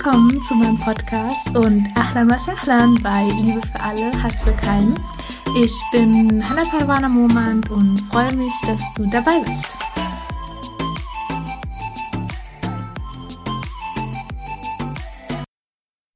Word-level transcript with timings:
Willkommen 0.00 0.40
zu 0.44 0.54
meinem 0.54 0.78
Podcast 0.78 1.48
und 1.56 1.84
Ahlan 1.96 2.30
was 2.30 2.48
Ahlan 2.48 2.94
bei 3.02 3.24
Liebe 3.42 3.60
für 3.66 3.80
alle, 3.80 4.22
Hass 4.22 4.40
für 4.42 4.52
keinen. 4.52 4.94
Ich 5.60 5.74
bin 5.90 6.48
Hannah 6.48 6.62
Parwana 6.70 7.08
Momand 7.08 7.68
und 7.68 7.98
freue 8.02 8.32
mich, 8.36 8.52
dass 8.64 8.80
du 8.94 9.10
dabei 9.10 9.40
bist. 9.40 9.64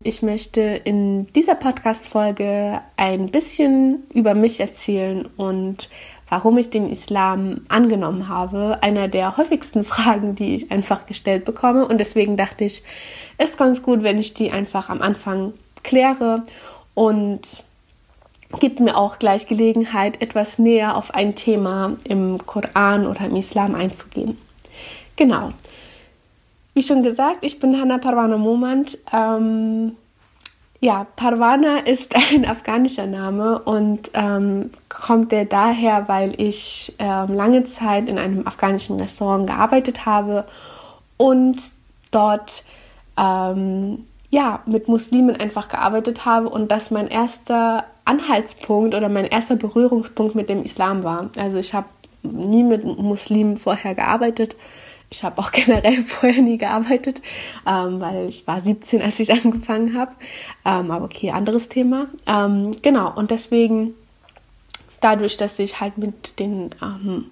Ich 0.04 0.23
möchte 0.23 0.60
in 0.60 1.26
dieser 1.32 1.56
Podcast-Folge 1.56 2.82
ein 2.96 3.32
bisschen 3.32 4.04
über 4.14 4.34
mich 4.34 4.60
erzählen 4.60 5.26
und 5.37 5.90
warum 6.32 6.56
ich 6.56 6.70
den 6.70 6.91
Islam 6.91 7.60
angenommen 7.68 8.27
habe. 8.27 8.78
Einer 8.80 9.06
der 9.06 9.36
häufigsten 9.36 9.84
Fragen, 9.92 10.34
die 10.34 10.56
ich 10.56 10.73
einfach 10.73 11.04
gestellt 11.04 11.45
bekomme. 11.45 11.86
Und 11.86 11.98
deswegen 11.98 12.38
dachte 12.38 12.64
ich, 12.64 12.82
ist 13.36 13.59
ganz 13.59 13.82
gut, 13.82 14.02
wenn 14.02 14.18
ich 14.18 14.32
die 14.32 14.50
einfach 14.50 14.88
am 14.88 15.02
Anfang 15.02 15.52
kläre 15.82 16.42
und 16.95 17.62
gibt 18.60 18.80
mir 18.80 18.96
auch 18.96 19.18
gleich 19.18 19.46
Gelegenheit, 19.46 20.23
etwas 20.23 20.59
näher 20.59 20.96
auf 20.96 21.14
ein 21.14 21.34
Thema 21.34 21.98
im 22.04 22.38
Koran 22.46 23.06
oder 23.06 23.26
im 23.26 23.37
Islam 23.37 23.74
einzugehen. 23.74 24.38
Genau. 25.16 25.51
Wie 26.73 26.82
schon 26.82 27.02
gesagt, 27.02 27.40
ich 27.42 27.59
bin 27.59 27.78
Hanna 27.78 27.98
Parwana 27.98 28.38
Momand. 28.38 28.96
Ähm, 29.12 29.96
ja, 30.82 31.06
Parwana 31.14 31.79
ist 31.79 32.15
ein 32.32 32.45
afghanischer 32.45 33.07
Name 33.07 33.60
und 33.60 34.10
ähm, 34.15 34.70
kommt 34.88 35.30
der 35.32 35.45
daher, 35.45 36.09
weil 36.09 36.34
ich 36.38 36.93
ähm, 36.98 37.34
lange 37.34 37.62
Zeit 37.65 38.09
in 38.09 38.18
einem 38.18 38.46
afghanischen 38.46 38.98
Restaurant 38.98 39.46
gearbeitet 39.46 40.04
habe 40.04 40.45
und 41.16 41.57
dort 42.10 42.65
ähm, 43.16 44.07
ja, 44.30 44.60
mit 44.66 44.88
Muslimen 44.88 45.37
einfach 45.37 45.68
gearbeitet 45.68 46.24
habe 46.24 46.48
und 46.48 46.68
das 46.73 46.90
mein 46.90 47.07
erster 47.07 47.85
Anhaltspunkt 48.04 48.96
oder 48.96 49.09
mein 49.09 49.26
erster 49.26 49.54
Berührungspunkt 49.54 50.35
mit 50.35 50.48
dem 50.48 50.64
Islam 50.64 51.04
war. 51.04 51.30
Also 51.37 51.59
ich 51.59 51.74
habe 51.74 51.87
nie 52.23 52.64
mit 52.64 52.85
Muslimen 52.85 53.57
vorher 53.57 53.95
gearbeitet 53.95 54.57
ich 55.13 55.23
habe 55.23 55.38
auch 55.38 55.52
generell 55.52 56.02
vorher 56.02 56.43
nie 56.43 56.59
gearbeitet, 56.59 57.23
ähm, 57.66 58.01
weil 58.01 58.27
ich 58.29 58.46
war 58.46 58.60
17, 58.60 59.01
als 59.01 59.21
ich 59.21 59.32
angefangen 59.45 59.96
habe. 59.96 60.13
Ähm, 60.65 60.91
aber 60.91 61.04
okay, 61.04 61.30
anderes 61.30 61.69
Thema. 61.69 62.07
Ähm, 62.27 62.73
genau, 62.82 63.13
und 63.15 63.30
deswegen, 63.30 63.95
dadurch, 65.00 65.37
dass 65.37 65.59
ich 65.59 65.81
halt 65.81 65.99
mit 65.99 66.38
den 66.38 66.71
ähm, 66.82 67.27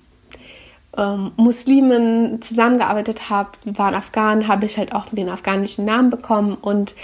ähm, 0.97 1.33
Muslimen 1.37 2.43
zusammengearbeitet 2.43 3.31
habe, 3.31 3.51
waren 3.65 3.95
Afghanen, 3.95 4.49
habe 4.49 4.67
ich 4.67 4.77
halt 4.77 4.95
auch 4.95 5.07
den 5.07 5.29
afghanischen 5.29 5.85
Namen 5.85 6.11
bekommen 6.11 6.57
und 6.61 6.95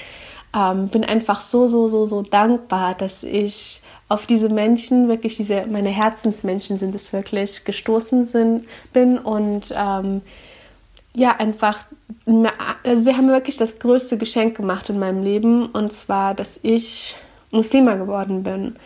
ähm, 0.55 0.89
bin 0.89 1.05
einfach 1.05 1.41
so, 1.41 1.69
so, 1.69 1.89
so, 1.89 2.07
so 2.07 2.23
dankbar, 2.23 2.95
dass 2.95 3.23
ich 3.23 3.83
auf 4.09 4.27
diese 4.27 4.49
Menschen, 4.49 5.09
wirklich 5.09 5.37
diese, 5.37 5.67
meine 5.67 5.89
Herzensmenschen 5.89 6.79
sind 6.79 6.95
es 6.95 7.13
wirklich, 7.13 7.65
gestoßen 7.65 8.25
sind, 8.25 8.67
bin 8.93 9.19
und 9.19 9.75
ähm, 9.77 10.23
ja, 11.17 11.31
einfach, 11.37 11.87
also 12.85 13.03
sie 13.03 13.17
haben 13.17 13.27
mir 13.27 13.33
wirklich 13.33 13.57
das 13.57 13.79
größte 13.79 14.19
Geschenk 14.19 14.57
gemacht 14.57 14.91
in 14.91 14.99
meinem 14.99 15.23
Leben 15.23 15.67
und 15.67 15.93
zwar, 15.93 16.35
dass 16.35 16.61
ich 16.63 17.17
Muslima 17.51 17.95
geworden 17.95 18.43
bin. 18.43 18.77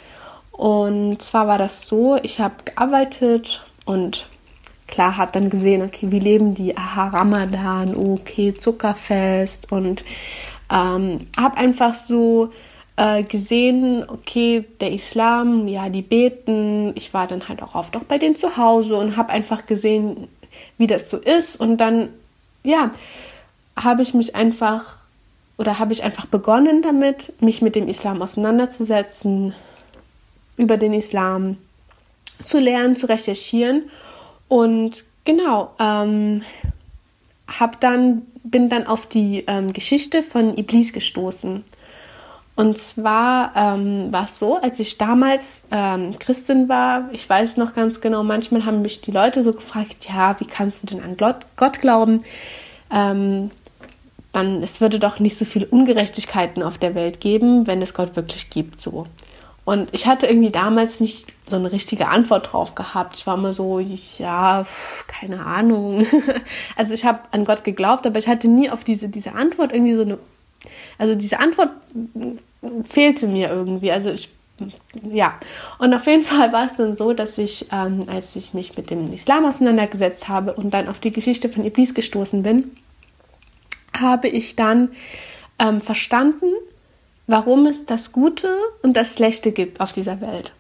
Und 0.53 1.21
zwar 1.21 1.49
war 1.49 1.59
das 1.59 1.89
so, 1.89 2.17
ich 2.23 2.41
habe 2.41 2.55
gearbeitet 2.65 3.67
und 3.85 4.27
klar 4.87 5.17
habe 5.17 5.33
dann 5.33 5.51
gesehen, 5.51 5.83
okay, 5.83 6.07
wie 6.13 6.21
leben 6.21 6.55
die? 6.55 6.77
Aha, 6.77 7.09
Ramadan, 7.09 7.97
okay, 7.97 8.55
Zuckerfest 8.55 9.73
und 9.73 10.05
ähm, 10.71 11.19
habe 11.37 11.57
einfach 11.57 11.95
so 11.95 12.51
äh, 12.95 13.25
gesehen, 13.25 14.05
okay, 14.07 14.65
der 14.81 14.93
Islam, 14.93 15.67
ja, 15.67 15.89
die 15.89 16.03
beten. 16.03 16.93
Ich 16.95 17.13
war 17.13 17.27
dann 17.27 17.49
halt 17.49 17.61
auch 17.61 17.75
oft 17.75 17.97
auch 17.97 18.05
bei 18.05 18.19
denen 18.19 18.37
zu 18.37 18.57
Hause 18.57 18.95
und 18.95 19.17
habe 19.17 19.31
einfach 19.31 19.67
gesehen, 19.67 20.29
wie 20.79 20.87
das 20.87 21.11
so 21.11 21.17
ist 21.17 21.57
und 21.57 21.77
dann 21.79 22.09
ja, 22.63 22.91
habe 23.77 24.03
ich 24.03 24.15
mich 24.15 24.35
einfach 24.35 24.97
oder 25.59 25.79
habe 25.79 25.93
ich 25.93 26.03
einfach 26.03 26.27
begonnen 26.27 26.83
damit, 26.83 27.33
mich 27.43 27.61
mit 27.61 27.77
dem 27.77 27.87
Islam 27.87 28.23
auseinanderzusetzen, 28.23 29.55
über 30.57 30.77
den 30.77 30.95
Islam 30.95 31.59
zu 32.45 32.59
lernen, 32.59 32.97
zu 32.97 33.09
recherchieren 33.09 33.91
und 34.49 35.05
genau, 35.25 35.75
ähm, 35.79 36.43
hab 37.47 37.81
dann 37.81 38.23
bin 38.43 38.69
dann 38.69 38.87
auf 38.87 39.07
die 39.07 39.45
ähm, 39.47 39.73
Geschichte 39.73 40.23
von 40.23 40.57
Iblis 40.57 40.93
gestoßen. 40.93 41.65
Und 42.61 42.77
zwar 42.77 43.53
ähm, 43.57 44.13
war 44.13 44.25
es 44.25 44.39
so, 44.39 44.57
als 44.57 44.79
ich 44.81 44.99
damals 44.99 45.63
ähm, 45.71 46.19
Christin 46.19 46.69
war, 46.69 47.09
ich 47.11 47.27
weiß 47.27 47.57
noch 47.57 47.75
ganz 47.75 48.03
genau, 48.03 48.23
manchmal 48.23 48.67
haben 48.67 48.83
mich 48.83 49.01
die 49.01 49.13
Leute 49.13 49.43
so 49.43 49.55
gefragt, 49.55 50.07
ja, 50.07 50.39
wie 50.41 50.45
kannst 50.45 50.83
du 50.83 50.87
denn 50.87 51.03
an 51.03 51.17
Gott, 51.17 51.81
glauben? 51.81 52.23
Ähm, 52.93 53.51
dann, 54.35 54.63
es 54.63 54.83
würde 54.83 54.99
doch 54.99 55.21
nicht 55.21 55.39
so 55.39 55.47
viele 55.47 55.65
Ungerechtigkeiten 55.65 56.63
auf 56.63 56.77
der 56.77 56.95
Welt 56.95 57.23
geben, 57.23 57.67
wenn 57.67 57.81
es 57.81 57.95
Gott 57.95 58.15
wirklich 58.15 58.51
gibt, 58.51 58.83
so. 58.83 59.07
Und 59.65 59.89
ich 59.93 60.07
hatte 60.07 60.27
irgendwie 60.27 60.51
damals 60.51 61.01
nicht 61.01 61.33
so 61.47 61.57
eine 61.57 61.73
richtige 61.73 62.09
Antwort 62.09 62.53
drauf 62.53 62.75
gehabt. 62.75 63.17
Ich 63.17 63.27
war 63.27 63.39
immer 63.39 63.55
so, 63.55 63.79
ja, 63.79 64.67
keine 65.07 65.47
Ahnung. 65.47 66.05
also 66.77 66.93
ich 66.93 67.07
habe 67.07 67.21
an 67.31 67.47
Gott 67.47 67.65
geglaubt, 67.65 68.07
aber 68.07 68.19
ich 68.19 68.29
hatte 68.29 68.49
nie 68.49 68.69
auf 68.69 68.85
diese, 68.85 69.09
diese 69.09 69.35
Antwort 69.35 69.73
irgendwie 69.73 69.95
so 69.95 70.03
eine 70.03 70.19
also 70.99 71.15
diese 71.15 71.39
Antwort 71.39 71.71
fehlte 72.85 73.27
mir 73.27 73.49
irgendwie. 73.49 73.91
Also 73.91 74.11
ich, 74.11 74.29
ja. 75.11 75.39
Und 75.79 75.95
auf 75.95 76.07
jeden 76.07 76.25
Fall 76.25 76.53
war 76.53 76.67
es 76.67 76.75
dann 76.75 76.97
so, 76.97 77.13
dass 77.13 77.39
ich, 77.39 77.67
ähm, 77.73 78.05
als 78.07 78.37
ich 78.37 78.55
mich 78.55 78.77
mit 78.77 78.91
dem 78.91 79.13
Islam 79.13 79.45
auseinandergesetzt 79.45 80.29
habe 80.29 80.55
und 80.55 80.73
dann 80.73 80.89
auf 80.89 80.99
die 80.99 81.13
Geschichte 81.13 81.49
von 81.49 81.65
Iblis 81.65 81.95
gestoßen 81.95 82.43
bin, 82.43 82.71
habe 83.99 84.29
ich 84.29 84.57
dann 84.57 84.91
ähm, 85.59 85.81
verstanden, 85.81 86.47
warum 87.27 87.67
es 87.67 87.85
das 87.87 88.13
Gute 88.13 88.55
und 88.83 88.97
das 88.97 89.15
Schlechte 89.15 89.53
gibt 89.53 89.81
auf 89.81 89.93
dieser 89.93 90.21
Welt. 90.21 90.53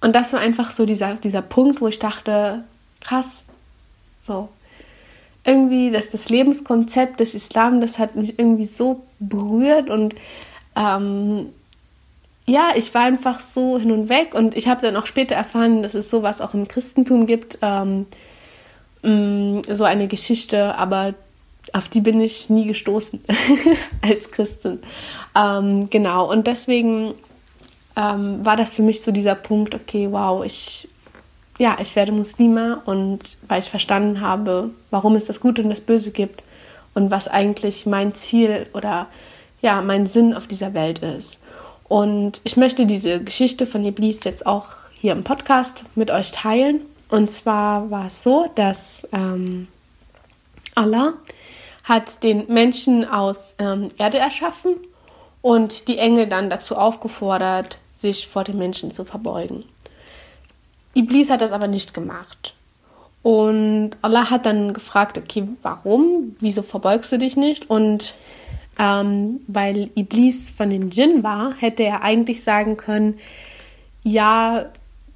Und 0.00 0.14
das 0.14 0.32
war 0.32 0.40
einfach 0.40 0.70
so 0.70 0.86
dieser, 0.86 1.14
dieser 1.14 1.42
Punkt, 1.42 1.80
wo 1.80 1.88
ich 1.88 1.98
dachte, 1.98 2.64
krass, 3.00 3.44
so, 4.22 4.48
irgendwie, 5.44 5.90
dass 5.90 6.10
das 6.10 6.28
Lebenskonzept 6.28 7.20
des 7.20 7.34
Islam, 7.34 7.80
das 7.80 7.98
hat 7.98 8.16
mich 8.16 8.38
irgendwie 8.38 8.64
so 8.64 9.05
berührt 9.18 9.90
und 9.90 10.14
ähm, 10.76 11.50
ja, 12.46 12.70
ich 12.76 12.94
war 12.94 13.02
einfach 13.02 13.40
so 13.40 13.78
hin 13.78 13.90
und 13.90 14.08
weg 14.08 14.34
und 14.34 14.56
ich 14.56 14.68
habe 14.68 14.80
dann 14.80 14.96
auch 14.96 15.06
später 15.06 15.34
erfahren, 15.34 15.82
dass 15.82 15.94
es 15.94 16.10
sowas 16.10 16.40
auch 16.40 16.54
im 16.54 16.68
Christentum 16.68 17.26
gibt, 17.26 17.58
ähm, 17.60 18.06
mm, 19.02 19.62
so 19.68 19.84
eine 19.84 20.06
Geschichte, 20.06 20.76
aber 20.76 21.14
auf 21.72 21.88
die 21.88 22.00
bin 22.00 22.20
ich 22.20 22.48
nie 22.48 22.66
gestoßen 22.66 23.20
als 24.02 24.30
Christin. 24.30 24.80
Ähm, 25.34 25.90
genau, 25.90 26.30
und 26.30 26.46
deswegen 26.46 27.14
ähm, 27.96 28.44
war 28.46 28.56
das 28.56 28.70
für 28.70 28.82
mich 28.82 29.02
so 29.02 29.10
dieser 29.10 29.34
Punkt, 29.34 29.74
okay, 29.74 30.08
wow, 30.10 30.44
ich 30.44 30.88
ja, 31.58 31.78
ich 31.80 31.96
werde 31.96 32.12
Muslima 32.12 32.82
und 32.84 33.20
weil 33.48 33.60
ich 33.60 33.70
verstanden 33.70 34.20
habe, 34.20 34.70
warum 34.90 35.16
es 35.16 35.24
das 35.24 35.40
Gute 35.40 35.62
und 35.62 35.70
das 35.70 35.80
Böse 35.80 36.10
gibt 36.10 36.42
und 36.96 37.10
was 37.10 37.28
eigentlich 37.28 37.86
mein 37.86 38.14
Ziel 38.14 38.66
oder 38.72 39.06
ja, 39.60 39.82
mein 39.82 40.06
Sinn 40.06 40.34
auf 40.34 40.46
dieser 40.46 40.74
Welt 40.74 41.00
ist. 41.00 41.38
Und 41.88 42.40
ich 42.42 42.56
möchte 42.56 42.86
diese 42.86 43.22
Geschichte 43.22 43.66
von 43.66 43.84
Iblis 43.84 44.20
jetzt 44.24 44.46
auch 44.46 44.66
hier 44.94 45.12
im 45.12 45.22
Podcast 45.22 45.84
mit 45.94 46.10
euch 46.10 46.32
teilen. 46.32 46.80
Und 47.08 47.30
zwar 47.30 47.90
war 47.90 48.06
es 48.06 48.22
so, 48.22 48.50
dass 48.54 49.06
ähm, 49.12 49.68
Allah 50.74 51.14
hat 51.84 52.22
den 52.24 52.46
Menschen 52.48 53.04
aus 53.04 53.54
ähm, 53.58 53.88
Erde 53.98 54.18
erschaffen 54.18 54.74
und 55.42 55.88
die 55.88 55.98
Engel 55.98 56.26
dann 56.26 56.50
dazu 56.50 56.76
aufgefordert, 56.76 57.78
sich 58.00 58.26
vor 58.26 58.42
den 58.42 58.58
Menschen 58.58 58.90
zu 58.90 59.04
verbeugen. 59.04 59.64
Iblis 60.94 61.30
hat 61.30 61.42
das 61.42 61.52
aber 61.52 61.68
nicht 61.68 61.92
gemacht. 61.94 62.55
Und 63.26 63.90
Allah 64.02 64.30
hat 64.30 64.46
dann 64.46 64.72
gefragt, 64.72 65.18
okay, 65.18 65.48
warum? 65.62 66.36
Wieso 66.38 66.62
verbeugst 66.62 67.10
du 67.10 67.18
dich 67.18 67.36
nicht? 67.36 67.68
Und 67.68 68.14
ähm, 68.78 69.40
weil 69.48 69.90
Iblis 69.96 70.50
von 70.50 70.70
den 70.70 70.90
Djinn 70.90 71.24
war, 71.24 71.52
hätte 71.58 71.82
er 71.82 72.04
eigentlich 72.04 72.44
sagen 72.44 72.76
können, 72.76 73.18
ja, 74.04 74.66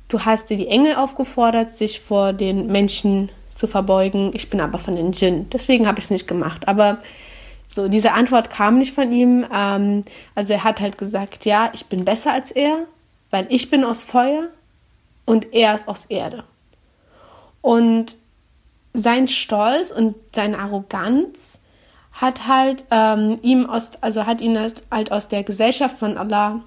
du 0.09 0.25
hast 0.25 0.51
dir 0.51 0.57
die 0.57 0.67
Engel 0.67 0.97
aufgefordert, 0.97 1.77
sich 1.77 2.01
vor 2.01 2.33
den 2.33 2.67
Menschen 2.67 3.29
zu 3.55 3.69
verbeugen. 3.69 4.33
Ich 4.35 4.51
bin 4.51 4.61
aber 4.61 4.79
von 4.79 4.97
den 4.97 5.13
Djinn. 5.13 5.49
Deswegen 5.51 5.87
habe 5.87 6.01
ich 6.01 6.07
es 6.07 6.11
nicht 6.11 6.27
gemacht. 6.27 6.67
Aber 6.67 6.99
so, 7.69 7.87
diese 7.87 8.11
Antwort 8.11 8.51
kam 8.51 8.79
nicht 8.79 8.93
von 8.93 9.13
ihm. 9.13 9.47
Ähm, 9.55 10.03
also 10.35 10.53
er 10.55 10.65
hat 10.65 10.81
halt 10.81 10.99
gesagt, 10.99 11.45
ja, 11.45 11.71
ich 11.75 11.87
bin 11.87 12.05
besser 12.05 12.33
als 12.33 12.51
er, 12.51 12.87
weil 13.31 13.47
ich 13.51 13.71
bin 13.71 13.85
aus 13.85 14.03
Feuer 14.03 14.49
und 15.27 15.55
er 15.55 15.77
ist 15.77 15.87
aus 15.87 16.07
Erde. 16.07 16.43
Und 17.63 18.17
sein 18.93 19.29
Stolz 19.29 19.93
und 19.93 20.17
seine 20.35 20.59
Arroganz 20.59 21.61
hat 22.13 22.47
halt 22.47 22.85
ähm, 22.91 23.39
ihm 23.43 23.67
aus, 23.67 23.91
also 24.01 24.27
hat 24.27 24.41
ihn 24.41 24.59
halt 24.91 25.13
aus 25.13 25.29
der 25.29 25.45
Gesellschaft 25.45 25.99
von 25.99 26.19
Allah 26.19 26.61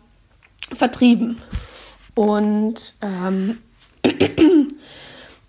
vertrieben. 0.74 1.42
Und 2.16 2.96
ähm, 3.02 3.60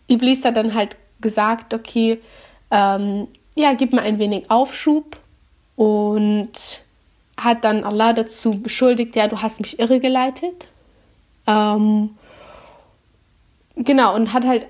Iblis 0.08 0.44
hat 0.44 0.56
dann 0.56 0.74
halt 0.74 0.96
gesagt, 1.20 1.72
okay, 1.72 2.20
ähm, 2.70 3.28
ja, 3.54 3.74
gib 3.74 3.92
mir 3.92 4.02
ein 4.02 4.18
wenig 4.18 4.50
Aufschub 4.50 5.16
und 5.76 6.52
hat 7.36 7.64
dann 7.64 7.84
Allah 7.84 8.12
dazu 8.12 8.50
beschuldigt, 8.50 9.16
ja, 9.16 9.28
du 9.28 9.40
hast 9.42 9.60
mich 9.60 9.78
irregeleitet. 9.78 10.66
Ähm, 11.46 12.10
genau, 13.76 14.14
und 14.14 14.32
hat 14.32 14.44
halt 14.44 14.66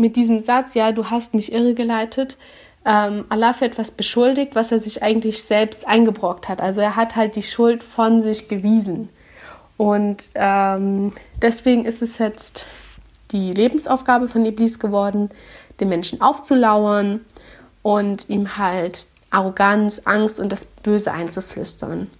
mit 0.00 0.16
diesem 0.16 0.42
Satz, 0.42 0.74
ja, 0.74 0.92
du 0.92 1.10
hast 1.10 1.34
mich 1.34 1.52
irregeleitet, 1.52 2.36
ähm, 2.84 3.26
Allah 3.28 3.52
für 3.52 3.66
etwas 3.66 3.90
beschuldigt, 3.90 4.54
was 4.54 4.72
er 4.72 4.80
sich 4.80 5.02
eigentlich 5.02 5.44
selbst 5.44 5.86
eingebrockt 5.86 6.48
hat. 6.48 6.60
Also 6.60 6.80
er 6.80 6.96
hat 6.96 7.14
halt 7.14 7.36
die 7.36 7.42
Schuld 7.42 7.84
von 7.84 8.22
sich 8.22 8.48
gewiesen. 8.48 9.10
Und 9.76 10.28
ähm, 10.34 11.12
deswegen 11.40 11.84
ist 11.84 12.02
es 12.02 12.18
jetzt 12.18 12.64
die 13.30 13.52
Lebensaufgabe 13.52 14.28
von 14.28 14.44
Iblis 14.44 14.78
geworden, 14.78 15.30
den 15.78 15.88
Menschen 15.88 16.20
aufzulauern 16.20 17.24
und 17.82 18.28
ihm 18.28 18.56
halt 18.58 19.06
Arroganz, 19.30 20.02
Angst 20.04 20.40
und 20.40 20.50
das 20.50 20.64
Böse 20.64 21.12
einzuflüstern. 21.12 22.10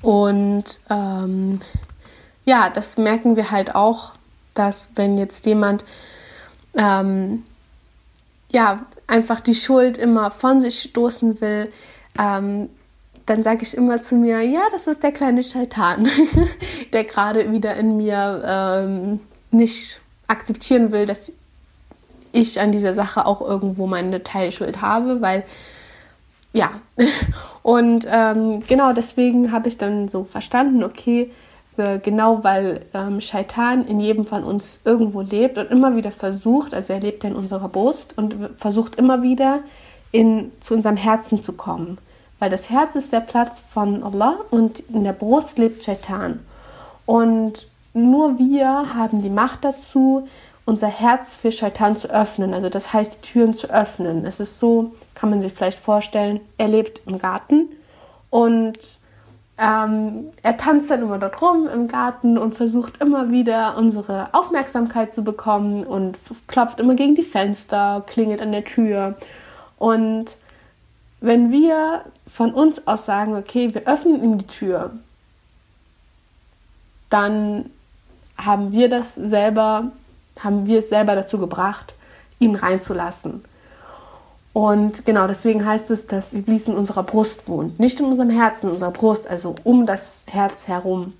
Und 0.00 0.64
ähm, 0.88 1.60
ja, 2.44 2.70
das 2.70 2.96
merken 2.96 3.36
wir 3.36 3.50
halt 3.50 3.74
auch, 3.74 4.12
dass 4.54 4.88
wenn 4.94 5.18
jetzt 5.18 5.44
jemand 5.46 5.84
ähm, 6.76 7.42
ja 8.50 8.86
einfach 9.06 9.40
die 9.40 9.54
Schuld 9.54 9.98
immer 9.98 10.30
von 10.30 10.62
sich 10.62 10.80
stoßen 10.90 11.40
will, 11.40 11.72
ähm, 12.18 12.68
dann 13.26 13.42
sage 13.42 13.62
ich 13.62 13.76
immer 13.76 14.00
zu 14.02 14.14
mir, 14.14 14.40
ja, 14.42 14.60
das 14.72 14.86
ist 14.86 15.02
der 15.02 15.12
kleine 15.12 15.42
Scheitan, 15.42 16.08
der 16.92 17.04
gerade 17.04 17.50
wieder 17.52 17.74
in 17.74 17.96
mir 17.96 18.42
ähm, 18.46 19.20
nicht 19.50 20.00
akzeptieren 20.28 20.92
will, 20.92 21.06
dass 21.06 21.32
ich 22.32 22.60
an 22.60 22.70
dieser 22.70 22.94
Sache 22.94 23.26
auch 23.26 23.40
irgendwo 23.40 23.86
meine 23.86 24.22
Teilschuld 24.22 24.80
habe, 24.80 25.20
weil 25.20 25.44
ja, 26.52 26.80
und 27.62 28.06
ähm, 28.10 28.62
genau 28.66 28.92
deswegen 28.92 29.52
habe 29.52 29.68
ich 29.68 29.76
dann 29.76 30.08
so 30.08 30.24
verstanden, 30.24 30.84
okay, 30.84 31.30
äh, 31.78 31.98
genau 31.98 32.44
weil 32.44 32.82
ähm, 32.94 33.20
Shaitan 33.20 33.86
in 33.86 34.00
jedem 34.00 34.26
von 34.26 34.44
uns 34.44 34.80
irgendwo 34.84 35.20
lebt 35.20 35.58
und 35.58 35.70
immer 35.70 35.96
wieder 35.96 36.10
versucht, 36.10 36.74
also 36.74 36.92
er 36.92 37.00
lebt 37.00 37.24
in 37.24 37.34
unserer 37.34 37.68
Brust 37.68 38.16
und 38.16 38.34
versucht 38.56 38.96
immer 38.96 39.22
wieder 39.22 39.60
in, 40.12 40.52
zu 40.60 40.74
unserem 40.74 40.96
Herzen 40.96 41.40
zu 41.40 41.52
kommen. 41.52 41.98
Weil 42.38 42.50
das 42.50 42.70
Herz 42.70 42.94
ist 42.94 43.12
der 43.12 43.20
Platz 43.20 43.62
von 43.70 44.02
Allah 44.02 44.36
und 44.50 44.80
in 44.90 45.04
der 45.04 45.12
Brust 45.12 45.58
lebt 45.58 45.84
Shaitan. 45.84 46.40
Und 47.06 47.68
nur 47.94 48.38
wir 48.38 48.94
haben 48.94 49.22
die 49.22 49.30
Macht 49.30 49.64
dazu, 49.64 50.28
unser 50.66 50.88
Herz 50.88 51.34
für 51.34 51.52
Shaitan 51.52 51.96
zu 51.96 52.10
öffnen, 52.10 52.52
also 52.52 52.68
das 52.68 52.92
heißt, 52.92 53.18
die 53.18 53.28
Türen 53.28 53.54
zu 53.54 53.68
öffnen. 53.70 54.24
Es 54.26 54.40
ist 54.40 54.58
so, 54.58 54.92
kann 55.14 55.30
man 55.30 55.40
sich 55.40 55.52
vielleicht 55.52 55.78
vorstellen, 55.78 56.40
er 56.58 56.68
lebt 56.68 57.02
im 57.06 57.18
Garten 57.18 57.68
und 58.30 58.78
ähm, 59.58 60.32
er 60.42 60.56
tanzt 60.58 60.90
dann 60.90 61.02
immer 61.02 61.18
dort 61.18 61.40
rum 61.40 61.66
im 61.68 61.88
Garten 61.88 62.36
und 62.36 62.54
versucht 62.54 63.00
immer 63.00 63.30
wieder 63.30 63.76
unsere 63.78 64.28
Aufmerksamkeit 64.32 65.14
zu 65.14 65.24
bekommen 65.24 65.84
und 65.84 66.18
klopft 66.46 66.78
immer 66.78 66.94
gegen 66.94 67.14
die 67.14 67.22
Fenster, 67.22 68.04
klingelt 68.06 68.42
an 68.42 68.52
der 68.52 68.64
Tür. 68.64 69.16
Und 69.78 70.36
wenn 71.20 71.50
wir 71.50 72.02
von 72.26 72.52
uns 72.52 72.86
aus 72.86 73.06
sagen, 73.06 73.34
okay, 73.34 73.72
wir 73.72 73.88
öffnen 73.88 74.22
ihm 74.22 74.38
die 74.38 74.46
Tür, 74.46 74.90
dann 77.08 77.70
haben 78.36 78.72
wir 78.72 78.90
das 78.90 79.14
selber, 79.14 79.90
haben 80.38 80.66
wir 80.66 80.80
es 80.80 80.90
selber 80.90 81.14
dazu 81.14 81.38
gebracht, 81.38 81.94
ihn 82.38 82.56
reinzulassen. 82.56 83.42
Und 84.56 85.04
genau 85.04 85.26
deswegen 85.26 85.66
heißt 85.66 85.90
es, 85.90 86.06
dass 86.06 86.32
Iblis 86.32 86.66
in 86.66 86.76
unserer 86.76 87.02
Brust 87.02 87.46
wohnt. 87.46 87.78
Nicht 87.78 88.00
in 88.00 88.06
unserem 88.06 88.30
Herzen, 88.30 88.68
in 88.68 88.72
unserer 88.72 88.90
Brust, 88.90 89.28
also 89.28 89.54
um 89.64 89.84
das 89.84 90.22
Herz 90.24 90.66
herum. 90.66 91.12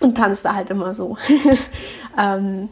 Und 0.00 0.16
tanzt 0.16 0.46
da 0.46 0.54
halt 0.54 0.70
immer 0.70 0.94
so 0.94 1.18
ähm, 2.18 2.70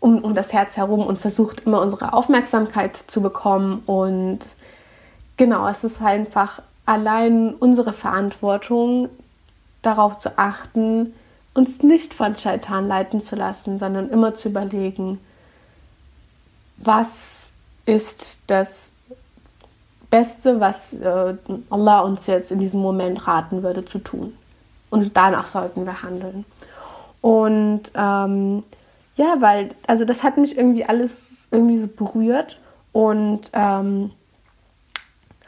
um, 0.00 0.18
um 0.18 0.34
das 0.34 0.52
Herz 0.52 0.76
herum 0.76 1.06
und 1.06 1.18
versucht 1.18 1.60
immer 1.60 1.80
unsere 1.80 2.12
Aufmerksamkeit 2.12 2.94
zu 2.94 3.22
bekommen. 3.22 3.82
Und 3.86 4.40
genau, 5.38 5.66
es 5.66 5.82
ist 5.82 6.02
halt 6.02 6.26
einfach 6.26 6.60
allein 6.84 7.54
unsere 7.54 7.94
Verantwortung, 7.94 9.08
darauf 9.80 10.18
zu 10.18 10.36
achten, 10.36 11.14
uns 11.54 11.82
nicht 11.82 12.12
von 12.12 12.36
Scheitan 12.36 12.86
leiten 12.86 13.22
zu 13.22 13.34
lassen, 13.34 13.78
sondern 13.78 14.10
immer 14.10 14.34
zu 14.34 14.50
überlegen, 14.50 15.20
was 16.76 17.50
ist 17.86 18.36
das 18.46 18.92
Beste, 20.12 20.60
was 20.60 20.92
äh, 20.92 21.34
Allah 21.70 22.00
uns 22.00 22.26
jetzt 22.26 22.52
in 22.52 22.58
diesem 22.58 22.80
Moment 22.80 23.26
raten 23.26 23.62
würde 23.62 23.82
zu 23.82 23.98
tun. 23.98 24.36
Und 24.90 25.16
danach 25.16 25.46
sollten 25.46 25.86
wir 25.86 26.02
handeln. 26.02 26.44
Und 27.22 27.84
ähm, 27.94 28.62
ja, 29.16 29.36
weil, 29.40 29.70
also 29.86 30.04
das 30.04 30.22
hat 30.22 30.36
mich 30.36 30.58
irgendwie 30.58 30.84
alles 30.84 31.48
irgendwie 31.50 31.78
so 31.78 31.86
berührt 31.86 32.58
und 32.92 33.40
ähm, 33.54 34.10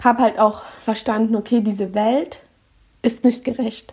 habe 0.02 0.22
halt 0.22 0.38
auch 0.38 0.62
verstanden, 0.82 1.36
okay, 1.36 1.60
diese 1.60 1.92
Welt 1.94 2.38
ist 3.02 3.22
nicht 3.22 3.44
gerecht. 3.44 3.92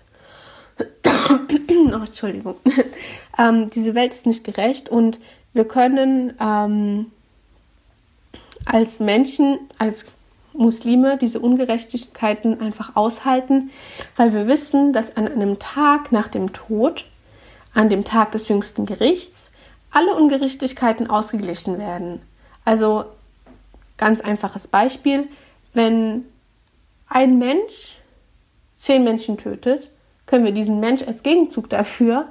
oh, 1.06 1.96
Entschuldigung. 2.06 2.56
ähm, 3.38 3.70
diese 3.72 3.94
Welt 3.94 4.14
ist 4.14 4.26
nicht 4.26 4.46
gerecht 4.46 4.88
und 4.88 5.20
wir 5.52 5.66
können 5.66 6.34
ähm, 6.40 7.08
als 8.64 9.02
Menschen, 9.02 9.60
als 9.78 10.06
Muslime 10.54 11.18
diese 11.18 11.40
Ungerechtigkeiten 11.40 12.60
einfach 12.60 12.96
aushalten, 12.96 13.72
weil 14.16 14.34
wir 14.34 14.48
wissen, 14.48 14.94
dass 14.94 15.16
an 15.16 15.28
einem 15.28 15.60
Tag 15.60 16.12
nach 16.12 16.28
dem 16.28 16.54
Tod, 16.54 17.06
an 17.74 17.90
dem 17.90 18.04
Tag 18.04 18.32
des 18.32 18.48
jüngsten 18.48 18.86
Gerichts, 18.86 19.52
alle 19.92 20.16
Ungerechtigkeiten 20.16 21.10
ausgeglichen 21.10 21.78
werden. 21.78 22.22
Also 22.66 23.06
ganz 23.98 24.22
einfaches 24.22 24.68
Beispiel, 24.68 25.28
wenn 25.74 26.26
ein 27.08 27.38
Mensch 27.38 27.98
zehn 28.78 29.04
Menschen 29.04 29.38
tötet, 29.38 29.90
können 30.26 30.46
wir 30.46 30.54
diesen 30.54 30.80
Mensch 30.80 31.04
als 31.04 31.24
Gegenzug 31.24 31.70
dafür, 31.70 32.28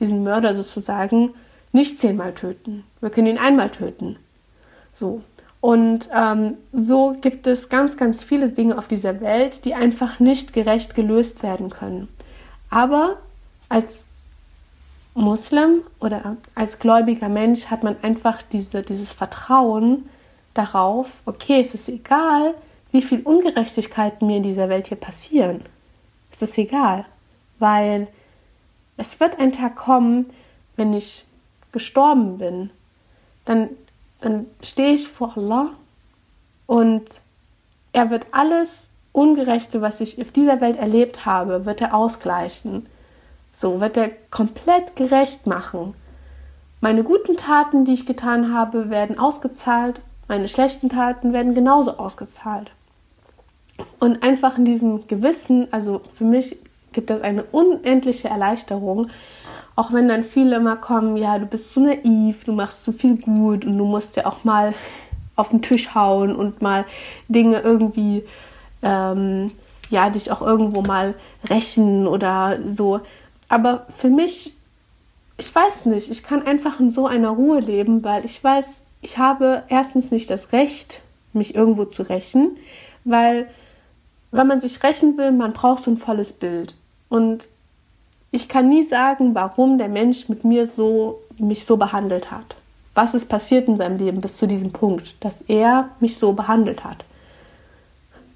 diesen 0.00 0.22
Mörder 0.22 0.54
sozusagen, 0.54 1.34
nicht 1.72 2.00
zehnmal 2.00 2.34
töten. 2.34 2.84
Wir 3.00 3.10
können 3.10 3.28
ihn 3.28 3.38
einmal 3.38 3.70
töten. 3.70 4.16
So. 4.92 5.22
Und 5.62 6.08
ähm, 6.12 6.54
so 6.72 7.14
gibt 7.20 7.46
es 7.46 7.68
ganz, 7.68 7.96
ganz 7.96 8.24
viele 8.24 8.50
Dinge 8.50 8.76
auf 8.76 8.88
dieser 8.88 9.20
Welt, 9.20 9.64
die 9.64 9.74
einfach 9.74 10.18
nicht 10.18 10.52
gerecht 10.52 10.96
gelöst 10.96 11.44
werden 11.44 11.70
können. 11.70 12.08
Aber 12.68 13.18
als 13.68 14.06
Muslim 15.14 15.82
oder 16.00 16.36
als 16.56 16.80
gläubiger 16.80 17.28
Mensch 17.28 17.66
hat 17.66 17.84
man 17.84 17.94
einfach 18.02 18.42
diese, 18.42 18.82
dieses 18.82 19.12
Vertrauen 19.12 20.08
darauf, 20.52 21.22
okay, 21.26 21.60
es 21.60 21.74
ist 21.74 21.88
egal, 21.88 22.54
wie 22.90 23.00
viel 23.00 23.20
Ungerechtigkeiten 23.20 24.26
mir 24.26 24.38
in 24.38 24.42
dieser 24.42 24.68
Welt 24.68 24.88
hier 24.88 24.98
passieren. 24.98 25.62
Es 26.32 26.42
ist 26.42 26.58
egal, 26.58 27.06
weil 27.60 28.08
es 28.96 29.20
wird 29.20 29.38
ein 29.38 29.52
Tag 29.52 29.76
kommen, 29.76 30.26
wenn 30.74 30.92
ich 30.92 31.24
gestorben 31.70 32.38
bin, 32.38 32.70
dann 33.44 33.68
dann 34.22 34.46
stehe 34.62 34.94
ich 34.94 35.08
vor 35.08 35.36
Allah 35.36 35.70
und 36.66 37.04
er 37.92 38.10
wird 38.10 38.26
alles 38.30 38.88
Ungerechte, 39.12 39.82
was 39.82 40.00
ich 40.00 40.20
auf 40.20 40.30
dieser 40.30 40.60
Welt 40.60 40.78
erlebt 40.78 41.26
habe, 41.26 41.66
wird 41.66 41.82
er 41.82 41.94
ausgleichen. 41.94 42.86
So 43.52 43.80
wird 43.80 43.98
er 43.98 44.10
komplett 44.30 44.96
gerecht 44.96 45.46
machen. 45.46 45.94
Meine 46.80 47.04
guten 47.04 47.36
Taten, 47.36 47.84
die 47.84 47.92
ich 47.92 48.06
getan 48.06 48.54
habe, 48.54 48.88
werden 48.88 49.18
ausgezahlt, 49.18 50.00
meine 50.28 50.48
schlechten 50.48 50.88
Taten 50.88 51.32
werden 51.32 51.54
genauso 51.54 51.98
ausgezahlt. 51.98 52.70
Und 53.98 54.22
einfach 54.22 54.56
in 54.56 54.64
diesem 54.64 55.06
Gewissen, 55.06 55.68
also 55.72 56.00
für 56.14 56.24
mich 56.24 56.56
gibt 56.92 57.10
das 57.10 57.20
eine 57.20 57.44
unendliche 57.44 58.28
Erleichterung, 58.28 59.08
auch 59.74 59.92
wenn 59.92 60.08
dann 60.08 60.24
viele 60.24 60.56
immer 60.56 60.76
kommen, 60.76 61.16
ja, 61.16 61.38
du 61.38 61.46
bist 61.46 61.72
so 61.72 61.80
naiv, 61.80 62.44
du 62.44 62.52
machst 62.52 62.84
so 62.84 62.92
viel 62.92 63.16
gut 63.16 63.64
und 63.64 63.78
du 63.78 63.84
musst 63.84 64.16
ja 64.16 64.26
auch 64.26 64.44
mal 64.44 64.74
auf 65.36 65.50
den 65.50 65.62
Tisch 65.62 65.94
hauen 65.94 66.36
und 66.36 66.60
mal 66.60 66.84
Dinge 67.28 67.60
irgendwie, 67.60 68.24
ähm, 68.82 69.50
ja, 69.90 70.10
dich 70.10 70.30
auch 70.30 70.42
irgendwo 70.42 70.82
mal 70.82 71.14
rächen 71.48 72.06
oder 72.06 72.58
so. 72.64 73.00
Aber 73.48 73.86
für 73.94 74.10
mich, 74.10 74.54
ich 75.38 75.54
weiß 75.54 75.86
nicht, 75.86 76.10
ich 76.10 76.22
kann 76.22 76.46
einfach 76.46 76.80
in 76.80 76.90
so 76.90 77.06
einer 77.06 77.30
Ruhe 77.30 77.60
leben, 77.60 78.04
weil 78.04 78.24
ich 78.24 78.42
weiß, 78.42 78.82
ich 79.00 79.18
habe 79.18 79.64
erstens 79.68 80.10
nicht 80.10 80.30
das 80.30 80.52
Recht, 80.52 81.02
mich 81.32 81.54
irgendwo 81.54 81.84
zu 81.86 82.02
rächen, 82.02 82.56
Weil, 83.04 83.48
wenn 84.30 84.46
man 84.46 84.60
sich 84.60 84.82
rächen 84.82 85.16
will, 85.18 85.32
man 85.32 85.52
braucht 85.52 85.84
so 85.84 85.90
ein 85.90 85.96
volles 85.96 86.32
Bild. 86.32 86.74
Und 87.08 87.48
ich 88.32 88.48
kann 88.48 88.68
nie 88.68 88.82
sagen, 88.82 89.34
warum 89.34 89.78
der 89.78 89.88
Mensch 89.88 90.28
mit 90.28 90.42
mir 90.42 90.66
so, 90.66 91.20
mich 91.38 91.64
so 91.66 91.76
behandelt 91.76 92.30
hat. 92.30 92.56
Was 92.94 93.14
ist 93.14 93.28
passiert 93.28 93.68
in 93.68 93.76
seinem 93.76 93.98
Leben 93.98 94.20
bis 94.20 94.38
zu 94.38 94.46
diesem 94.46 94.72
Punkt, 94.72 95.14
dass 95.20 95.42
er 95.42 95.90
mich 96.00 96.18
so 96.18 96.32
behandelt 96.32 96.82
hat? 96.82 97.04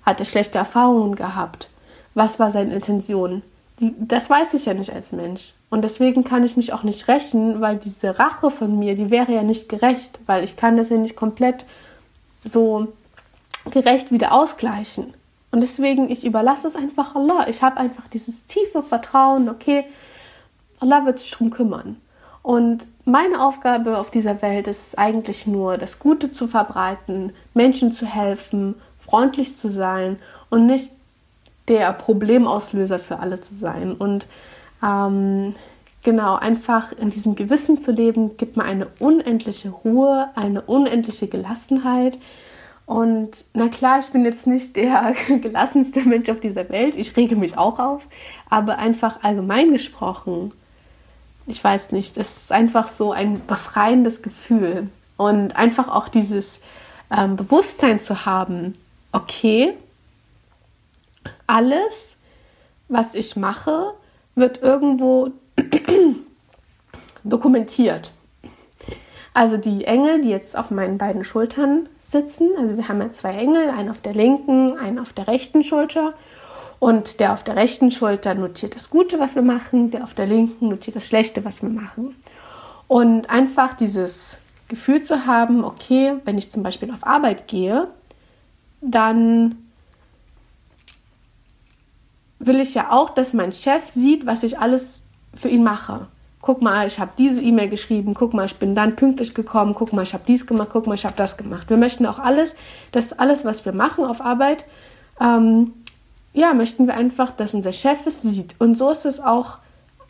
Hat 0.05 0.21
er 0.21 0.26
schlechte 0.26 0.59
Erfahrungen 0.59 1.17
gehabt? 1.17 1.69
Was 2.15 2.38
war 2.38 2.50
seine 2.50 2.75
Intention? 2.75 3.43
Die, 3.81 3.95
das 3.99 4.31
weiß 4.31 4.55
ich 4.55 4.67
ja 4.67 4.75
nicht 4.75 4.93
als 4.93 5.12
Mensch. 5.12 5.55
Und 5.69 5.83
deswegen 5.83 6.25
kann 6.25 6.45
ich 6.45 6.57
mich 6.57 6.73
auch 6.73 6.83
nicht 6.83 7.09
rächen, 7.09 7.61
weil 7.61 7.76
diese 7.76 8.19
Rache 8.19 8.50
von 8.50 8.79
mir, 8.79 8.95
die 8.95 9.11
wäre 9.11 9.33
ja 9.33 9.43
nicht 9.43 9.69
gerecht, 9.69 10.19
weil 10.26 10.45
ich 10.45 10.57
kann 10.57 10.76
das 10.76 10.91
ja 10.91 10.97
nicht 10.97 11.17
komplett 11.17 11.65
so 12.45 12.88
gerecht 13.71 14.12
wieder 14.12 14.33
ausgleichen. 14.33 15.12
Und 15.50 15.61
deswegen, 15.61 16.11
ich 16.11 16.25
überlasse 16.25 16.69
es 16.69 16.76
einfach 16.76 17.15
Allah. 17.15 17.47
Ich 17.49 17.62
habe 17.62 17.79
einfach 17.79 18.09
dieses 18.09 18.47
tiefe 18.47 18.83
Vertrauen, 18.83 19.49
okay, 19.49 19.85
Allah 20.81 21.07
wird 21.07 21.19
sich 21.19 21.31
drum 21.31 21.50
kümmern. 21.50 21.97
Und 22.43 22.87
meine 23.05 23.45
Aufgabe 23.45 23.99
auf 23.99 24.11
dieser 24.11 24.41
Welt 24.43 24.69
ist 24.69 24.99
eigentlich 24.99 25.47
nur, 25.47 25.79
das 25.79 25.99
Gute 25.99 26.33
zu 26.33 26.47
verbreiten, 26.47 27.33
Menschen 27.55 27.93
zu 27.93 28.07
helfen, 28.07 28.76
freundlich 28.99 29.57
zu 29.57 29.69
sein 29.69 30.19
und 30.50 30.67
nicht 30.67 30.93
der 31.69 31.93
Problemauslöser 31.93 32.99
für 32.99 33.19
alle 33.19 33.41
zu 33.41 33.55
sein. 33.55 33.95
Und 33.95 34.26
ähm, 34.83 35.55
genau, 36.03 36.37
einfach 36.37 36.93
in 36.93 37.11
diesem 37.11 37.35
Gewissen 37.35 37.79
zu 37.79 37.91
leben, 37.91 38.37
gibt 38.37 38.57
mir 38.57 38.65
eine 38.65 38.87
unendliche 38.99 39.71
Ruhe, 39.71 40.29
eine 40.35 40.62
unendliche 40.62 41.26
Gelassenheit. 41.26 42.19
Und 42.87 43.45
na 43.52 43.69
klar, 43.69 43.99
ich 43.99 44.07
bin 44.07 44.25
jetzt 44.25 44.47
nicht 44.47 44.76
der 44.76 45.14
gelassenste 45.43 46.00
Mensch 46.00 46.28
auf 46.28 46.40
dieser 46.40 46.69
Welt. 46.69 46.97
Ich 46.97 47.16
rege 47.16 47.37
mich 47.37 47.59
auch 47.59 47.78
auf. 47.81 48.07
Aber 48.49 48.78
einfach 48.78 49.23
allgemein 49.25 49.73
gesprochen, 49.73 50.52
ich 51.49 51.62
weiß 51.62 51.93
nicht, 51.93 52.16
es 52.16 52.37
ist 52.37 52.52
einfach 52.52 52.88
so 52.88 53.12
ein 53.12 53.45
befreiendes 53.47 54.23
Gefühl. 54.23 54.88
Und 55.16 55.57
einfach 55.57 55.88
auch 55.88 56.09
dieses 56.09 56.61
ähm, 57.11 57.37
Bewusstsein 57.37 58.00
zu 58.00 58.25
haben, 58.26 58.75
okay, 59.12 59.75
alles, 61.47 62.16
was 62.88 63.14
ich 63.14 63.37
mache, 63.37 63.95
wird 64.35 64.62
irgendwo 64.62 65.31
dokumentiert. 67.25 68.12
Also 69.35 69.57
die 69.57 69.85
Engel, 69.85 70.23
die 70.23 70.31
jetzt 70.31 70.57
auf 70.57 70.71
meinen 70.71 70.99
beiden 70.99 71.25
Schultern 71.25 71.88
sitzen, 72.06 72.50
also 72.58 72.76
wir 72.76 72.88
haben 72.88 73.00
ja 73.00 73.10
zwei 73.10 73.34
Engel, 73.34 73.70
einen 73.70 73.90
auf 73.90 74.00
der 74.00 74.14
linken, 74.14 74.78
einen 74.78 74.98
auf 74.98 75.12
der 75.12 75.26
rechten 75.26 75.62
Schulter. 75.62 76.14
Und 76.78 77.20
der 77.20 77.32
auf 77.32 77.42
der 77.42 77.56
rechten 77.56 77.90
Schulter 77.90 78.34
notiert 78.34 78.75
das 78.75 78.90
Gute, 78.90 79.18
was 79.18 79.34
wir 79.34 79.42
machen, 79.42 79.90
der 79.90 80.04
auf 80.04 80.14
der 80.14 80.26
linken 80.26 80.68
notiert 80.68 80.96
das 80.96 81.06
Schlechte, 81.06 81.44
was 81.44 81.62
wir 81.62 81.70
machen. 81.70 82.14
Und 82.86 83.30
einfach 83.30 83.75
dieses 83.75 84.36
Gefühl 84.68 85.02
zu 85.02 85.26
haben, 85.26 85.64
okay, 85.64 86.14
wenn 86.25 86.38
ich 86.38 86.50
zum 86.50 86.62
Beispiel 86.62 86.90
auf 86.90 87.04
Arbeit 87.06 87.48
gehe, 87.48 87.88
dann 88.80 89.56
will 92.38 92.60
ich 92.60 92.75
ja 92.75 92.92
auch, 92.92 93.10
dass 93.10 93.32
mein 93.32 93.52
Chef 93.52 93.86
sieht, 93.86 94.26
was 94.26 94.42
ich 94.42 94.58
alles 94.58 95.02
für 95.34 95.48
ihn 95.48 95.64
mache. 95.64 96.08
Guck 96.40 96.62
mal, 96.62 96.87
ich 96.87 96.99
habe 96.99 97.11
diese 97.19 97.43
E-Mail 97.43 97.69
geschrieben, 97.69 98.14
guck 98.14 98.33
mal, 98.33 98.47
ich 98.47 98.57
bin 98.57 98.75
dann 98.75 98.95
pünktlich 98.95 99.35
gekommen, 99.35 99.75
guck 99.75 99.93
mal, 99.93 100.02
ich 100.02 100.14
habe 100.14 100.25
dies 100.26 100.47
gemacht, 100.47 100.69
guck 100.73 100.87
mal, 100.87 100.95
ich 100.95 101.05
habe 101.05 101.16
das 101.16 101.37
gemacht. 101.37 101.69
Wir 101.71 101.76
möchten 101.76 102.07
auch 102.07 102.19
alles, 102.19 102.55
dass 102.93 103.12
alles, 103.12 103.45
was 103.45 103.64
wir 103.64 103.73
machen 103.73 104.05
auf 104.05 104.21
Arbeit, 104.21 104.64
ähm, 105.21 105.73
ja, 106.33 106.52
möchten 106.55 106.87
wir 106.87 106.95
einfach, 106.95 107.31
dass 107.31 107.55
unser 107.55 107.73
Chef 107.73 108.07
es 108.07 108.23
sieht. 108.23 108.55
Und 108.59 108.76
so 108.76 108.90
ist 108.90 109.07
es 109.07 109.21
auch 109.21 109.59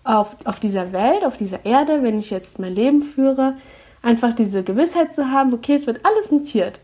auf, 0.05 0.37
auf 0.45 0.61
dieser 0.61 0.93
Welt, 0.93 1.25
auf 1.25 1.37
dieser 1.37 1.65
Erde, 1.65 2.03
wenn 2.03 2.19
ich 2.19 2.31
jetzt 2.31 2.59
mein 2.59 2.75
Leben 2.75 3.03
führe, 3.03 3.55
einfach 4.03 4.33
diese 4.33 4.63
Gewissheit 4.63 5.15
zu 5.15 5.31
haben, 5.31 5.55
okay, 5.55 5.75
es 5.75 5.87
wird 5.87 6.05
alles 6.05 6.31
notiert. 6.31 6.81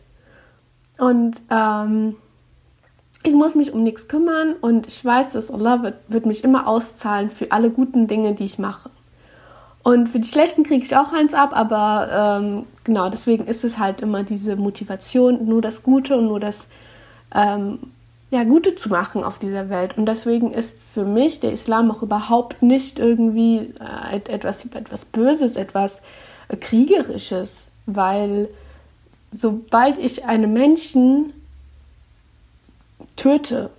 Und 0.98 1.36
ähm, 1.50 2.16
ich 3.22 3.34
muss 3.34 3.54
mich 3.54 3.72
um 3.72 3.82
nichts 3.82 4.08
kümmern 4.08 4.54
und 4.60 4.88
ich 4.88 5.04
weiß, 5.04 5.30
dass 5.30 5.50
Allah 5.50 5.82
wird, 5.82 5.96
wird 6.08 6.26
mich 6.26 6.44
immer 6.44 6.66
auszahlen 6.66 7.30
für 7.30 7.52
alle 7.52 7.70
guten 7.70 8.08
Dinge, 8.08 8.34
die 8.34 8.44
ich 8.44 8.58
mache. 8.58 8.90
Und 9.82 10.08
für 10.08 10.20
die 10.20 10.28
schlechten 10.28 10.62
kriege 10.62 10.84
ich 10.84 10.96
auch 10.96 11.12
eins 11.12 11.34
ab, 11.34 11.50
aber 11.52 12.40
ähm, 12.40 12.66
genau, 12.84 13.10
deswegen 13.10 13.46
ist 13.46 13.64
es 13.64 13.78
halt 13.78 14.00
immer 14.00 14.22
diese 14.22 14.56
Motivation, 14.56 15.46
nur 15.46 15.60
das 15.60 15.82
Gute 15.82 16.16
und 16.16 16.26
nur 16.26 16.38
das 16.38 16.68
ähm, 17.34 17.78
ja, 18.30 18.44
Gute 18.44 18.76
zu 18.76 18.88
machen 18.88 19.24
auf 19.24 19.38
dieser 19.38 19.68
Welt. 19.68 19.98
Und 19.98 20.06
deswegen 20.06 20.52
ist 20.52 20.76
für 20.94 21.04
mich 21.04 21.40
der 21.40 21.52
Islam 21.52 21.90
auch 21.90 22.02
überhaupt 22.02 22.62
nicht 22.62 22.98
irgendwie 22.98 23.74
äh, 24.12 24.16
etwas, 24.28 24.64
etwas 24.64 25.04
Böses, 25.04 25.56
etwas 25.56 26.00
äh, 26.48 26.56
Kriegerisches, 26.56 27.66
weil 27.86 28.48
sobald 29.32 29.98
ich 29.98 30.24
einem 30.24 30.52
Menschen 30.52 31.32
töte, 33.16 33.70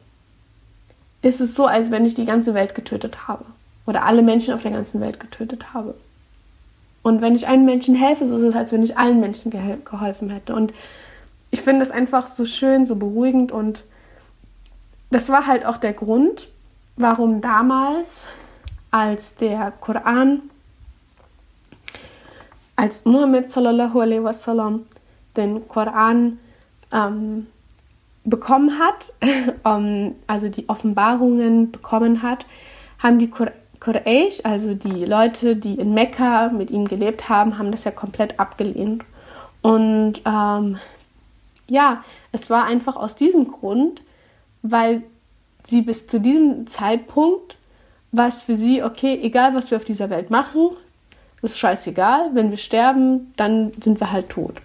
ist 1.21 1.39
es 1.39 1.55
so, 1.55 1.65
als 1.65 1.89
wenn 1.91 2.05
ich 2.05 2.13
die 2.13 2.25
ganze 2.25 2.53
Welt 2.53 2.75
getötet 2.75 3.27
habe. 3.27 3.45
Oder 3.85 4.03
alle 4.05 4.21
Menschen 4.21 4.53
auf 4.53 4.61
der 4.61 4.71
ganzen 4.71 5.01
Welt 5.01 5.19
getötet 5.19 5.73
habe. 5.73 5.95
Und 7.01 7.21
wenn 7.21 7.35
ich 7.35 7.47
einem 7.47 7.65
Menschen 7.65 7.95
helfe, 7.95 8.27
so 8.27 8.37
ist 8.37 8.43
es, 8.43 8.55
als 8.55 8.71
wenn 8.71 8.83
ich 8.83 8.97
allen 8.97 9.19
Menschen 9.19 9.51
geholfen 9.83 10.29
hätte. 10.29 10.55
Und 10.55 10.73
ich 11.51 11.61
finde 11.61 11.83
es 11.83 11.91
einfach 11.91 12.27
so 12.27 12.45
schön, 12.45 12.85
so 12.85 12.95
beruhigend. 12.95 13.51
Und 13.51 13.83
das 15.11 15.29
war 15.29 15.45
halt 15.45 15.65
auch 15.65 15.77
der 15.77 15.93
Grund, 15.93 16.47
warum 16.95 17.41
damals, 17.41 18.25
als 18.89 19.35
der 19.35 19.71
Koran, 19.71 20.43
als 22.75 23.05
Muhammad 23.05 23.49
sallallahu 23.49 23.99
alaihi 23.99 24.23
wasallam 24.23 24.85
den 25.35 25.67
Koran 25.67 26.39
ähm, 26.91 27.47
bekommen 28.23 28.79
hat, 28.79 29.11
ähm, 29.65 30.15
also 30.27 30.47
die 30.47 30.69
Offenbarungen 30.69 31.71
bekommen 31.71 32.21
hat, 32.21 32.45
haben 32.99 33.19
die 33.19 33.29
Quraysh, 33.83 34.39
also 34.43 34.73
die 34.73 35.05
Leute, 35.05 35.55
die 35.55 35.75
in 35.75 35.93
Mekka 35.93 36.49
mit 36.49 36.71
ihm 36.71 36.87
gelebt 36.87 37.27
haben, 37.29 37.57
haben 37.57 37.71
das 37.71 37.83
ja 37.83 37.91
komplett 37.91 38.39
abgelehnt. 38.39 39.03
Und 39.61 40.21
ähm, 40.25 40.77
ja, 41.67 41.99
es 42.31 42.49
war 42.49 42.65
einfach 42.65 42.95
aus 42.95 43.15
diesem 43.15 43.47
Grund, 43.47 44.01
weil 44.61 45.03
sie 45.63 45.81
bis 45.81 46.07
zu 46.07 46.19
diesem 46.19 46.67
Zeitpunkt 46.67 47.57
was 48.13 48.43
für 48.43 48.55
sie, 48.55 48.83
okay, 48.83 49.19
egal 49.23 49.55
was 49.55 49.71
wir 49.71 49.77
auf 49.77 49.85
dieser 49.85 50.09
Welt 50.11 50.29
machen, 50.29 50.69
ist 51.41 51.57
scheißegal, 51.57 52.29
wenn 52.33 52.51
wir 52.51 52.57
sterben, 52.57 53.33
dann 53.35 53.71
sind 53.81 53.99
wir 53.99 54.11
halt 54.11 54.29
tot. 54.29 54.61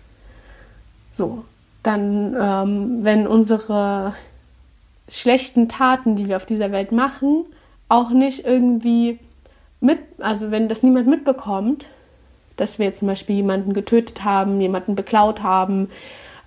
So, 1.12 1.44
dann, 1.82 2.36
ähm, 2.38 2.98
wenn 3.04 3.26
unsere 3.26 4.14
schlechten 5.08 5.68
Taten, 5.68 6.14
die 6.14 6.28
wir 6.28 6.36
auf 6.36 6.44
dieser 6.44 6.70
Welt 6.70 6.92
machen, 6.92 7.46
auch 7.88 8.10
nicht 8.10 8.44
irgendwie 8.44 9.18
mit, 9.80 9.98
also 10.18 10.50
wenn 10.50 10.68
das 10.68 10.82
niemand 10.82 11.06
mitbekommt, 11.06 11.86
dass 12.56 12.78
wir 12.78 12.86
jetzt 12.86 12.98
zum 12.98 13.08
Beispiel 13.08 13.36
jemanden 13.36 13.72
getötet 13.72 14.24
haben, 14.24 14.60
jemanden 14.60 14.94
beklaut 14.94 15.42
haben, 15.42 15.88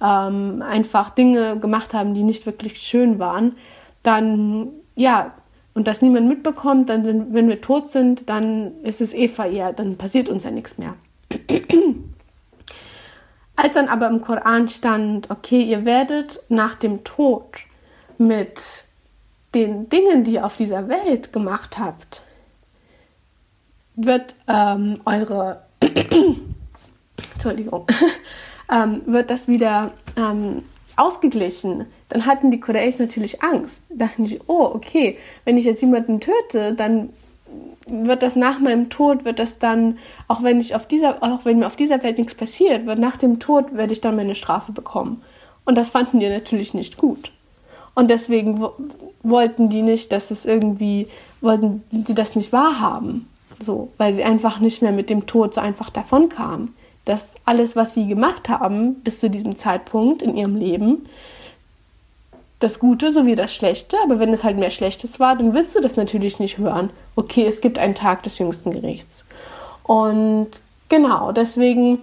ähm, 0.03 0.61
einfach 0.61 1.11
Dinge 1.11 1.57
gemacht 1.57 1.93
haben, 1.93 2.13
die 2.13 2.23
nicht 2.23 2.45
wirklich 2.45 2.81
schön 2.81 3.19
waren, 3.19 3.55
dann 4.03 4.69
ja, 4.95 5.33
und 5.73 5.87
das 5.87 6.01
niemand 6.01 6.27
mitbekommt, 6.27 6.89
dann, 6.89 7.33
wenn 7.33 7.47
wir 7.47 7.61
tot 7.61 7.87
sind, 7.89 8.29
dann 8.29 8.81
ist 8.83 8.99
es 8.99 9.13
eh 9.13 9.29
verehrt, 9.29 9.79
dann 9.79 9.95
passiert 9.97 10.27
uns 10.29 10.43
ja 10.43 10.51
nichts 10.51 10.77
mehr. 10.77 10.95
Als 13.55 13.73
dann 13.75 13.87
aber 13.87 14.07
im 14.07 14.21
Koran 14.21 14.67
stand, 14.67 15.29
okay, 15.29 15.61
ihr 15.61 15.85
werdet 15.85 16.43
nach 16.49 16.75
dem 16.75 17.03
Tod 17.03 17.45
mit 18.17 18.85
den 19.53 19.89
Dingen, 19.89 20.23
die 20.23 20.33
ihr 20.33 20.45
auf 20.45 20.57
dieser 20.57 20.87
Welt 20.87 21.33
gemacht 21.33 21.77
habt, 21.77 22.21
wird 23.95 24.35
ähm, 24.47 24.99
eure 25.05 25.63
Entschuldigung, 27.33 27.87
ähm, 28.71 29.01
wird 29.05 29.29
das 29.29 29.47
wieder 29.47 29.91
ähm, 30.15 30.63
ausgeglichen. 30.95 31.87
Dann 32.09 32.25
hatten 32.25 32.51
die 32.51 32.59
Quraysh 32.59 32.99
natürlich 32.99 33.41
Angst. 33.41 33.83
Dachten 33.89 34.25
die, 34.25 34.39
oh, 34.47 34.71
okay, 34.73 35.17
wenn 35.45 35.57
ich 35.57 35.65
jetzt 35.65 35.81
jemanden 35.81 36.19
töte, 36.19 36.73
dann 36.73 37.09
wird 37.87 38.23
das 38.23 38.35
nach 38.35 38.59
meinem 38.59 38.89
Tod, 38.89 39.25
wird 39.25 39.39
das 39.39 39.59
dann, 39.59 39.97
auch 40.27 40.43
wenn 40.43 40.59
ich 40.59 40.75
auf 40.75 40.87
dieser, 40.87 41.21
auch 41.21 41.43
wenn 41.43 41.59
mir 41.59 41.67
auf 41.67 41.75
dieser 41.75 42.01
Welt 42.03 42.17
nichts 42.17 42.35
passiert, 42.35 42.85
wird 42.85 42.99
nach 42.99 43.17
dem 43.17 43.39
Tod 43.39 43.75
werde 43.75 43.93
ich 43.93 44.01
dann 44.01 44.15
meine 44.15 44.35
Strafe 44.35 44.71
bekommen. 44.71 45.21
Und 45.65 45.75
das 45.75 45.89
fanden 45.89 46.19
die 46.19 46.29
natürlich 46.29 46.73
nicht 46.73 46.97
gut. 46.97 47.31
Und 47.93 48.09
deswegen 48.09 48.65
wollten 49.23 49.69
die 49.69 49.81
nicht, 49.81 50.11
dass 50.11 50.31
es 50.31 50.45
irgendwie, 50.45 51.07
wollten 51.41 51.83
die 51.91 52.13
das 52.13 52.35
nicht 52.35 52.53
wahrhaben. 52.53 53.27
So, 53.61 53.89
weil 53.97 54.13
sie 54.13 54.23
einfach 54.23 54.59
nicht 54.59 54.81
mehr 54.81 54.91
mit 54.91 55.09
dem 55.09 55.27
Tod 55.27 55.53
so 55.53 55.61
einfach 55.61 55.89
davon 55.89 56.29
kamen. 56.29 56.73
Dass 57.05 57.35
alles, 57.45 57.75
was 57.75 57.93
sie 57.93 58.07
gemacht 58.07 58.49
haben 58.49 58.95
bis 58.95 59.19
zu 59.19 59.29
diesem 59.29 59.57
Zeitpunkt 59.57 60.21
in 60.21 60.35
ihrem 60.37 60.55
Leben, 60.55 61.05
das 62.61 62.77
Gute 62.77 63.11
sowie 63.11 63.33
das 63.35 63.53
Schlechte, 63.53 63.97
aber 64.03 64.19
wenn 64.19 64.31
es 64.31 64.43
halt 64.43 64.57
mehr 64.57 64.69
Schlechtes 64.69 65.19
war, 65.19 65.35
dann 65.35 65.55
willst 65.55 65.75
du 65.75 65.81
das 65.81 65.97
natürlich 65.97 66.39
nicht 66.39 66.59
hören. 66.59 66.91
Okay, 67.15 67.45
es 67.45 67.59
gibt 67.59 67.79
einen 67.79 67.95
Tag 67.95 68.21
des 68.21 68.37
jüngsten 68.37 68.71
Gerichts. 68.71 69.25
Und 69.83 70.49
genau, 70.87 71.31
deswegen 71.31 71.99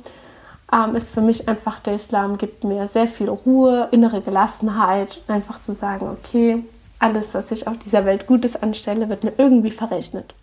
ähm, 0.72 0.94
ist 0.94 1.10
für 1.10 1.20
mich 1.20 1.48
einfach 1.48 1.80
der 1.80 1.94
Islam 1.94 2.38
gibt 2.38 2.64
mir 2.64 2.86
sehr 2.86 3.08
viel 3.08 3.28
Ruhe, 3.28 3.88
innere 3.90 4.20
Gelassenheit, 4.20 5.20
einfach 5.28 5.60
zu 5.60 5.74
sagen, 5.74 6.08
okay, 6.08 6.62
alles, 6.98 7.34
was 7.34 7.50
ich 7.50 7.66
auf 7.66 7.78
dieser 7.78 8.04
Welt 8.04 8.26
Gutes 8.26 8.60
anstelle, 8.60 9.08
wird 9.08 9.24
mir 9.24 9.32
irgendwie 9.38 9.70
verrechnet. 9.70 10.34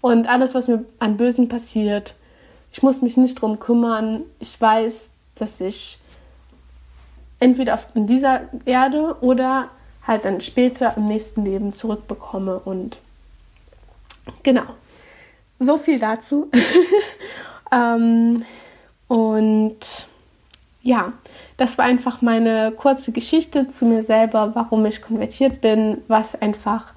Und 0.00 0.28
alles, 0.28 0.54
was 0.54 0.68
mir 0.68 0.84
an 0.98 1.16
Bösen 1.16 1.48
passiert, 1.48 2.14
ich 2.72 2.82
muss 2.82 3.02
mich 3.02 3.16
nicht 3.16 3.40
drum 3.40 3.58
kümmern. 3.58 4.22
Ich 4.38 4.60
weiß, 4.60 5.08
dass 5.36 5.60
ich 5.60 5.98
entweder 7.38 7.74
auf 7.74 7.86
dieser 7.94 8.42
Erde 8.64 9.16
oder 9.20 9.68
halt 10.06 10.24
dann 10.24 10.40
später 10.40 10.96
im 10.96 11.06
nächsten 11.06 11.44
Leben 11.44 11.72
zurückbekomme. 11.72 12.58
Und 12.58 12.98
genau, 14.42 14.66
so 15.58 15.78
viel 15.78 15.98
dazu. 15.98 16.50
ähm, 17.72 18.44
und 19.08 19.78
ja, 20.82 21.12
das 21.56 21.78
war 21.78 21.84
einfach 21.84 22.22
meine 22.22 22.72
kurze 22.72 23.12
Geschichte 23.12 23.68
zu 23.68 23.86
mir 23.86 24.02
selber, 24.02 24.54
warum 24.54 24.84
ich 24.86 25.02
konvertiert 25.02 25.60
bin, 25.60 25.98
was 26.06 26.40
einfach 26.40 26.92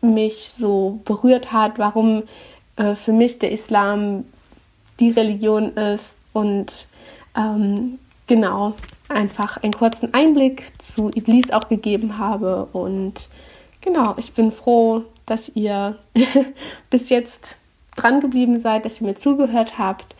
mich 0.00 0.50
so 0.56 1.00
berührt 1.04 1.52
hat, 1.52 1.78
warum 1.78 2.24
äh, 2.76 2.94
für 2.94 3.12
mich 3.12 3.38
der 3.38 3.52
Islam 3.52 4.24
die 4.98 5.10
Religion 5.10 5.76
ist 5.76 6.16
und 6.32 6.86
ähm, 7.36 7.98
genau 8.26 8.74
einfach 9.08 9.56
einen 9.58 9.72
kurzen 9.72 10.14
Einblick 10.14 10.64
zu 10.78 11.10
Iblis 11.10 11.50
auch 11.50 11.68
gegeben 11.68 12.18
habe. 12.18 12.68
Und 12.72 13.28
genau, 13.80 14.14
ich 14.16 14.32
bin 14.32 14.52
froh, 14.52 15.04
dass 15.26 15.50
ihr 15.54 15.98
bis 16.90 17.08
jetzt 17.08 17.56
dran 17.96 18.20
geblieben 18.20 18.58
seid, 18.58 18.84
dass 18.84 19.00
ihr 19.00 19.08
mir 19.08 19.16
zugehört 19.16 19.78
habt. 19.78 20.14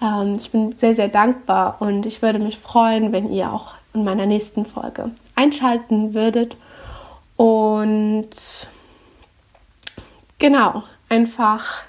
Ähm, 0.00 0.36
ich 0.36 0.50
bin 0.50 0.76
sehr, 0.76 0.94
sehr 0.94 1.08
dankbar 1.08 1.80
und 1.80 2.06
ich 2.06 2.22
würde 2.22 2.38
mich 2.38 2.58
freuen, 2.58 3.12
wenn 3.12 3.30
ihr 3.32 3.52
auch 3.52 3.74
in 3.94 4.04
meiner 4.04 4.26
nächsten 4.26 4.66
Folge 4.66 5.10
einschalten 5.34 6.14
würdet. 6.14 6.56
Und 7.36 8.30
genau, 10.38 10.82
einfach 11.08 11.82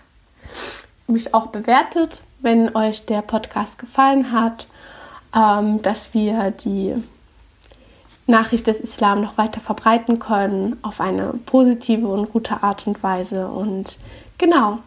mich 1.07 1.33
auch 1.33 1.47
bewertet, 1.47 2.21
wenn 2.39 2.75
euch 2.75 3.05
der 3.05 3.21
Podcast 3.21 3.77
gefallen 3.79 4.31
hat 4.31 4.67
ähm, 5.35 5.81
dass 5.81 6.13
wir 6.13 6.51
die 6.51 6.95
Nachricht 8.25 8.67
des 8.67 8.79
Islam 8.79 9.21
noch 9.21 9.37
weiter 9.37 9.61
verbreiten 9.61 10.19
können 10.19 10.77
auf 10.81 10.99
eine 10.99 11.33
positive 11.45 12.07
und 12.07 12.31
gute 12.31 12.63
Art 12.63 12.87
und 12.87 13.01
Weise. 13.03 13.47
Und 13.47 13.97
genau, 14.37 14.79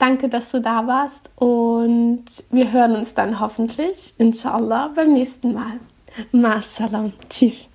danke, 0.00 0.28
dass 0.28 0.50
du 0.50 0.60
da 0.60 0.86
warst 0.86 1.30
und 1.36 2.24
wir 2.50 2.72
hören 2.72 2.96
uns 2.96 3.14
dann 3.14 3.40
hoffentlich, 3.40 4.14
inshallah, 4.18 4.90
beim 4.94 5.12
nächsten 5.12 5.54
Mal. 5.54 5.80
Ma 6.32 6.60
Tschüss. 7.28 7.69